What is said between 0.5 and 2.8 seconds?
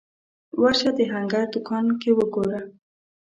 ورشه د هنګر دوکان کې وګوره